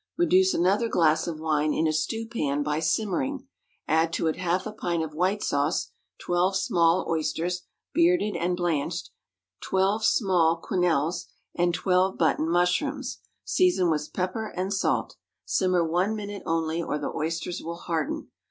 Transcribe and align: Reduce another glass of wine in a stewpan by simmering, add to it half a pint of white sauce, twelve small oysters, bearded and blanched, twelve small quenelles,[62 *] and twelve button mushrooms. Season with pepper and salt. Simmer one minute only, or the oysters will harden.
Reduce 0.17 0.55
another 0.55 0.89
glass 0.89 1.27
of 1.27 1.39
wine 1.39 1.75
in 1.75 1.85
a 1.87 1.93
stewpan 1.93 2.63
by 2.63 2.79
simmering, 2.79 3.47
add 3.87 4.11
to 4.13 4.25
it 4.25 4.35
half 4.37 4.65
a 4.65 4.71
pint 4.71 5.03
of 5.03 5.13
white 5.13 5.43
sauce, 5.43 5.91
twelve 6.17 6.55
small 6.57 7.05
oysters, 7.07 7.67
bearded 7.93 8.35
and 8.35 8.57
blanched, 8.57 9.11
twelve 9.61 10.03
small 10.03 10.57
quenelles,[62 10.59 11.25
*] 11.41 11.55
and 11.63 11.73
twelve 11.75 12.17
button 12.17 12.49
mushrooms. 12.49 13.19
Season 13.45 13.91
with 13.91 14.11
pepper 14.11 14.47
and 14.57 14.73
salt. 14.73 15.17
Simmer 15.45 15.87
one 15.87 16.15
minute 16.15 16.41
only, 16.47 16.81
or 16.81 16.97
the 16.97 17.13
oysters 17.13 17.61
will 17.61 17.77
harden. 17.77 18.31